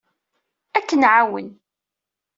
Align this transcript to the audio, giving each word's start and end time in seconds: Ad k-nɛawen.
Ad 0.77 0.83
k-nɛawen. 0.87 1.47